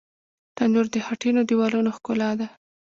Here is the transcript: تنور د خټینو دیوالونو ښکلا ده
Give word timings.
تنور 0.55 0.85
د 0.93 0.95
خټینو 1.05 1.41
دیوالونو 1.49 1.89
ښکلا 1.97 2.29
ده 2.39 2.47